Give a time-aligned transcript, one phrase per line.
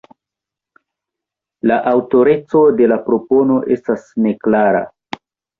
[1.71, 4.83] La aŭtoreco de la propono estas neklara.